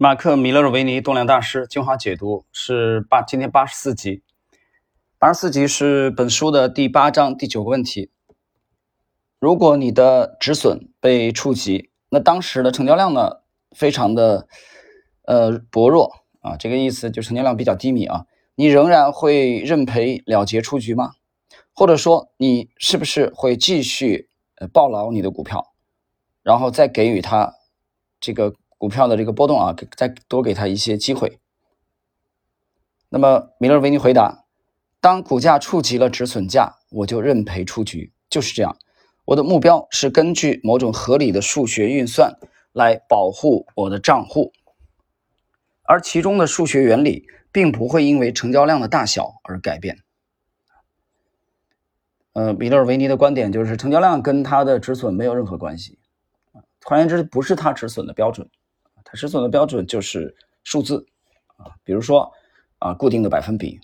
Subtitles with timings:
[0.00, 4.22] 马克·米勒鲁维尼动量大师精华解读是八，今天八十四集，
[5.18, 8.12] 八十四集是本书的第八章第九个问题。
[9.40, 13.40] 如果你的止损被触及，那当时的成交量呢，
[13.72, 14.46] 非常的
[15.24, 16.12] 呃薄弱
[16.42, 21.14] 啊，这个意思就成交量比较低迷啊，你仍然会认赔了结出局吗？
[21.74, 25.72] 或者说你是不是会继续呃抱牢你的股票，
[26.44, 27.54] 然后再给予它
[28.20, 28.54] 这个？
[28.78, 31.38] 股票的这个波动啊，给再多给他一些机会。
[33.10, 34.44] 那么米勒维尼回答：
[35.00, 38.76] 当股价触及了止损价，我就认赔出局，就是这样。
[39.26, 42.38] 我的目标是根据某种合理的数学运算
[42.72, 44.52] 来保护我的账户，
[45.82, 49.98] 而其中的数学原理并不会因为成交量的大小而改变。
[52.34, 55.98] 呃，米勒维尼的观点就是，成交量跟他的止损没有任何关系。
[56.84, 58.48] 换言之，不是他止损的标准。
[59.10, 61.06] 它止损的标准就是数字
[61.56, 62.30] 啊，比如说
[62.78, 63.80] 啊，固定的百分比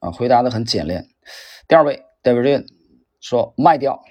[0.00, 1.08] 啊，回答的很简练。
[1.68, 2.66] 第二位 Davidian
[3.20, 4.02] 说卖掉，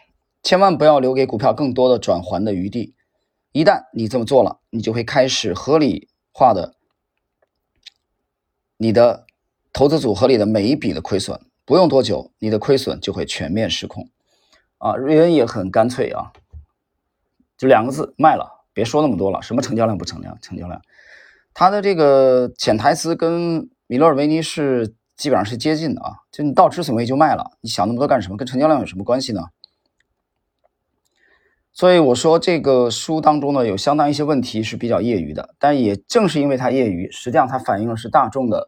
[0.41, 2.95] 千万不要留给股票更多的转还的余地。
[3.51, 6.75] 一旦你这么做了，你就会开始合理化的
[8.77, 9.25] 你的
[9.73, 11.39] 投资组合里的每一笔的亏损。
[11.65, 14.09] 不用多久，你的亏损就会全面失控。
[14.77, 16.31] 啊，瑞恩也很干脆啊，
[17.57, 18.54] 就两个字卖了。
[18.75, 20.37] 别说那么多了，什么成交量不成交量？
[20.41, 20.81] 成交量，
[21.53, 26.11] 他的这个潜台词跟米勒尔维尼是基本上是接近的啊。
[26.29, 28.35] 就你到止损位就卖了，你想那么多干什么？
[28.35, 29.41] 跟成交量有什么关系呢？
[31.71, 38.67] 所以我说这个书当中呢，有相当一些问题是比较业余的，但也正是因为它业余，实际上它反映的是大众的，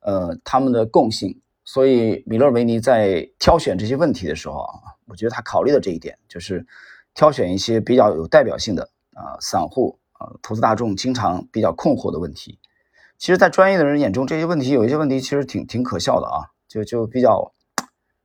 [0.00, 1.40] 呃，他们的共性。
[1.66, 4.72] 所以米勒维尼在挑选这些问题的时候啊，
[5.06, 6.66] 我觉得他考虑的这一点就是
[7.14, 8.90] 挑选一些比较有代表性的。
[9.14, 12.58] 啊，散户啊，投资大众经常比较困惑的问题，
[13.16, 17.52] 其实，在专业的人眼中，这些问题有一些问题其实挺挺可笑的啊，就就比较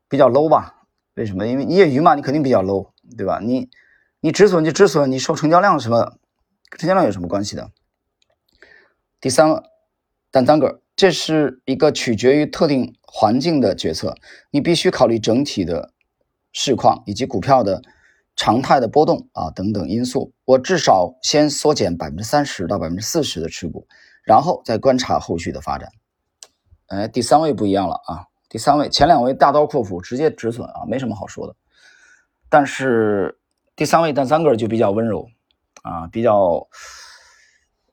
[0.07, 0.83] 比较 low 吧？
[1.13, 1.47] 为什么？
[1.47, 3.39] 因为业余嘛，你肯定比较 low，对吧？
[3.41, 3.69] 你
[4.19, 6.17] 你止损就止损，你受成交量什么，
[6.77, 7.71] 成交量有什么关系的？
[9.21, 9.63] 第三个，
[10.31, 14.15] 但单个，这是一个取决于特定环境的决策，
[14.51, 15.93] 你必须考虑整体的
[16.51, 17.81] 市况以及股票的。
[18.39, 23.85] 常态的波动啊等等因素，我至少先缩减百分之三十到百分之四十的持股，
[24.23, 25.89] 然后再观察后续的发展。
[26.87, 28.27] 哎，第三位不一样了啊！
[28.47, 31.55] 第三位前两位大刀阔斧直接止损啊，没什么好说的。
[32.47, 33.37] 但是
[33.75, 35.27] 第三位但三个就比较温柔
[35.83, 36.65] 啊，比较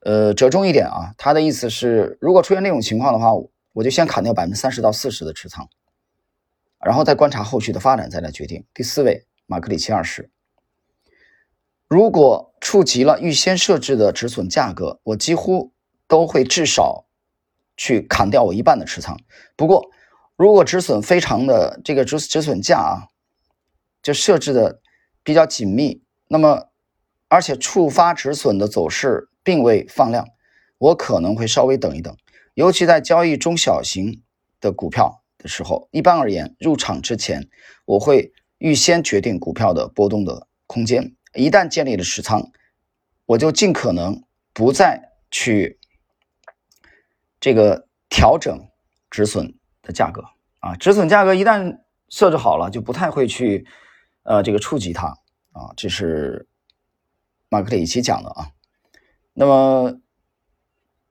[0.05, 1.13] 呃折中一点啊。
[1.19, 3.33] 他的意思是，如果出现那种情况的话，
[3.73, 5.69] 我就先砍掉百分之三十到四十的持仓，
[6.85, 8.65] 然后再观察后续的发展，再来决定。
[8.73, 10.31] 第四位马克里奇二世。
[11.97, 15.73] 如果触及了预先设置的止损价格，我几乎
[16.07, 17.07] 都会至少
[17.75, 19.19] 去砍掉我一半的持仓。
[19.57, 19.83] 不过，
[20.37, 23.09] 如果止损非常的这个止止损价啊，
[24.03, 24.83] 就设置的
[25.23, 26.69] 比较紧密，那么
[27.29, 30.29] 而且触发止损的走势并未放量，
[30.77, 32.15] 我可能会稍微等一等。
[32.53, 34.21] 尤其在交易中小型
[34.61, 37.49] 的股票的时候，一般而言，入场之前
[37.87, 41.15] 我会预先决定股票的波动的空间。
[41.37, 42.51] 一旦建立了持仓，
[43.27, 45.79] 我就尽可能不再去
[47.39, 48.69] 这个调整
[49.11, 50.25] 止损的价格
[50.61, 53.67] 啊，止损价格一旦设置好了，就不太会去
[54.23, 55.09] 呃这个触及它
[55.53, 55.73] 啊。
[55.77, 56.49] 这是
[57.49, 58.49] 马克里奇讲的啊。
[59.35, 60.01] 那么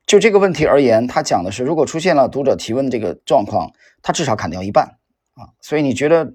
[0.05, 3.71] 就这个问题而言，他讲的是，如果出现了读者提问这个状况，
[4.01, 4.97] 他至少砍掉一半
[5.35, 5.53] 啊。
[5.61, 6.33] 所以你觉得？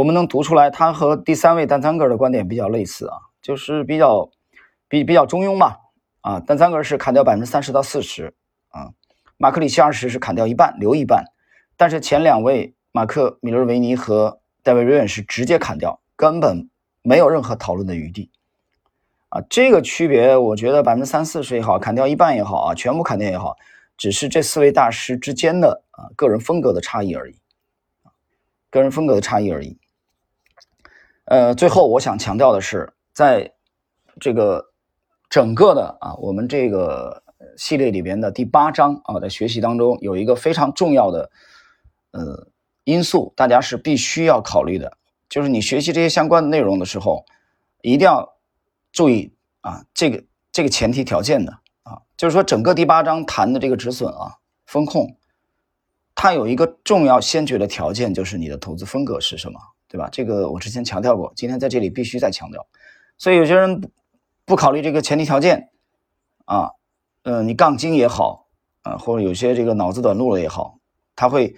[0.00, 4.30] 我们能读出来，他和第三位丹桑格的观点比较类似啊，就是比较
[4.88, 5.76] 比比较中庸吧。
[6.22, 8.32] 啊，丹桑格是砍掉百分之三十到四十
[8.70, 8.92] 啊，
[9.36, 11.26] 马克里奇二十是砍掉一半留一半，
[11.76, 16.70] 但是前两位马克米勒维尼和戴维瑞恩是直接砍掉，根本
[17.02, 18.30] 没有任何讨论的余地
[19.28, 19.42] 啊。
[19.50, 23.54] 这个区别，我觉得百分之三四十也好，砍掉一半也好啊，全部砍掉也好，
[23.98, 27.36] 只是这四位大师之间的啊个人风格的差异而已。
[28.70, 29.76] 个人风格的差异而已。
[31.30, 33.48] 呃，最后我想强调的是，在
[34.18, 34.72] 这个
[35.28, 37.22] 整个的啊，我们这个
[37.56, 41.30] 系列里边的第八章啊，在学习当中有一个非常重要的
[42.10, 42.48] 呃
[42.82, 44.98] 因素，大家是必须要考虑的，
[45.28, 47.24] 就是你学习这些相关的内容的时候，
[47.82, 48.28] 一定要
[48.90, 51.52] 注意啊，这个这个前提条件的
[51.84, 54.34] 啊，就是说整个第八章谈的这个止损啊，
[54.66, 55.16] 风控。
[56.16, 59.60] 它有一个重要先决的条件，就是你的投资风格是什么，
[59.90, 60.08] 对吧？
[60.12, 62.64] 这个我之前强调过，今天在这里必须再强调。
[63.18, 63.90] 所以有些人不
[64.44, 65.70] 不考虑这个前提条件
[66.44, 66.70] 啊，
[67.24, 68.46] 嗯，你杠精也好
[68.82, 70.78] 啊，或者有些这个脑子短路了也好，
[71.16, 71.56] 他会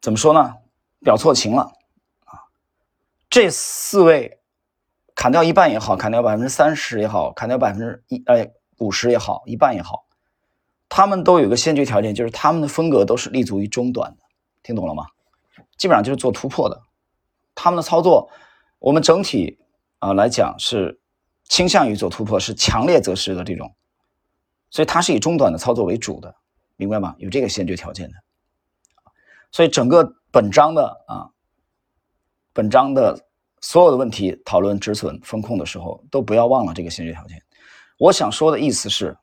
[0.00, 0.56] 怎么说呢？
[0.98, 1.72] 表错情了
[2.24, 2.50] 啊！
[3.30, 4.40] 这四位
[5.14, 10.06] 砍掉一半也好，砍掉百分之三十也好，砍掉百分之一哎五十也好，一半也好，
[10.88, 14.22] 他们都有个先决条件，就是他们的风格都是立足于中短的，
[14.64, 15.06] 听懂了吗？
[15.78, 16.82] 基本上就是做突破的，
[17.56, 18.30] 他们的操作，
[18.78, 19.58] 我们整体
[19.98, 21.00] 啊来讲是
[21.48, 23.74] 倾向于做突破，是强烈择时的这种，
[24.70, 26.32] 所以它是以中短的操作为主的，
[26.76, 27.16] 明白吗？
[27.18, 28.14] 有这个先决条件的，
[29.50, 31.30] 所以整个本章的啊，
[32.52, 33.26] 本章的
[33.60, 37.42] 所有的问题讨论止损风控的时候，都不要忘了这个先决条件。
[37.98, 39.16] 我想说的意思是，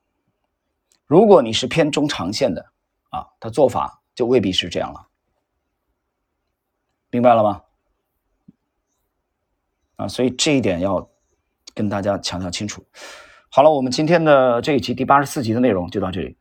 [1.06, 2.66] 如果你是偏中长线的
[3.10, 5.08] 啊，他做法就未必是这样了。
[7.12, 7.62] 明白了吗？
[9.96, 11.08] 啊，所以这一点要
[11.74, 12.84] 跟大家强调清楚。
[13.50, 16.36] 好了，我们今天的这一集第八十四集的内容就到这里。